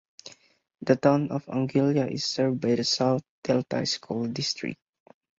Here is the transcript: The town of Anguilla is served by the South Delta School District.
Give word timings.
The 0.81 0.95
town 0.95 1.29
of 1.29 1.45
Anguilla 1.45 2.11
is 2.11 2.25
served 2.25 2.59
by 2.59 2.73
the 2.73 2.83
South 2.83 3.21
Delta 3.43 3.85
School 3.85 4.25
District. 4.29 4.79